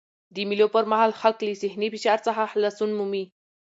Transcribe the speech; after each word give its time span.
د 0.35 0.37
مېلو 0.49 0.67
پر 0.75 0.83
مهال 0.91 1.11
خلک 1.21 1.37
له 1.47 1.53
ذهني 1.63 1.87
فشار 1.95 2.19
څخه 2.27 2.51
خلاصون 2.53 2.89
مومي. 2.97 3.23